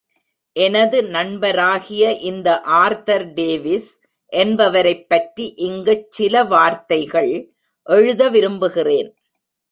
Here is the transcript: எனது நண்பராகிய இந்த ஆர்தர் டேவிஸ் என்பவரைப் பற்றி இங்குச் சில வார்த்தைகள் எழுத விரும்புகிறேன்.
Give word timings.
எனது 0.55 1.03
நண்பராகிய 1.03 2.13
இந்த 2.21 2.61
ஆர்தர் 2.61 3.33
டேவிஸ் 3.33 3.89
என்பவரைப் 4.33 5.09
பற்றி 5.09 5.53
இங்குச் 5.57 6.11
சில 6.11 6.43
வார்த்தைகள் 6.43 7.53
எழுத 7.87 8.29
விரும்புகிறேன். 8.29 9.15